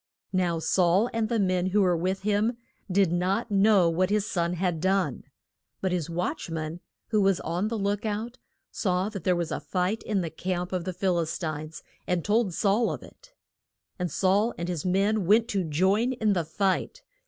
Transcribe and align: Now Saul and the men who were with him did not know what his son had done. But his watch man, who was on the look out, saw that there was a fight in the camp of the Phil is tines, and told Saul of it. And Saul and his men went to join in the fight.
Now 0.33 0.57
Saul 0.57 1.11
and 1.13 1.29
the 1.29 1.37
men 1.37 1.67
who 1.67 1.81
were 1.81 1.95
with 1.95 2.21
him 2.23 2.57
did 2.91 3.11
not 3.11 3.51
know 3.51 3.87
what 3.87 4.09
his 4.09 4.25
son 4.27 4.53
had 4.53 4.79
done. 4.81 5.25
But 5.79 5.91
his 5.91 6.09
watch 6.09 6.49
man, 6.49 6.79
who 7.09 7.21
was 7.21 7.39
on 7.41 7.67
the 7.67 7.77
look 7.77 8.03
out, 8.03 8.39
saw 8.71 9.09
that 9.09 9.25
there 9.25 9.35
was 9.35 9.51
a 9.51 9.59
fight 9.59 10.01
in 10.01 10.21
the 10.21 10.31
camp 10.31 10.71
of 10.71 10.85
the 10.85 10.93
Phil 10.93 11.19
is 11.19 11.37
tines, 11.37 11.83
and 12.07 12.25
told 12.25 12.51
Saul 12.55 12.89
of 12.91 13.03
it. 13.03 13.31
And 13.99 14.09
Saul 14.11 14.55
and 14.57 14.67
his 14.69 14.83
men 14.83 15.27
went 15.27 15.47
to 15.49 15.63
join 15.63 16.13
in 16.13 16.33
the 16.33 16.45
fight. 16.45 17.03